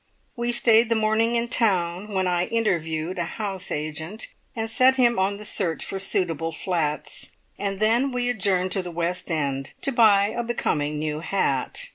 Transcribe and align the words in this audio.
We 0.35 0.51
stayed 0.51 0.89
the 0.89 0.95
morning 0.95 1.35
in 1.35 1.47
town, 1.47 2.11
when 2.15 2.25
I 2.25 2.47
interviewed 2.47 3.19
a 3.19 3.23
house 3.37 3.69
agent, 3.69 4.29
and 4.55 4.67
set 4.67 4.95
him 4.95 5.19
on 5.19 5.37
the 5.37 5.45
search 5.45 5.85
for 5.85 5.99
suitable 5.99 6.51
flats, 6.51 7.33
and 7.59 7.79
then 7.79 8.11
we 8.11 8.27
adjourned 8.27 8.71
to 8.71 8.81
the 8.81 8.89
West 8.89 9.29
End 9.29 9.73
to 9.81 9.91
buy 9.91 10.29
a 10.29 10.41
becoming 10.41 10.97
new 10.97 11.19
hat. 11.19 11.89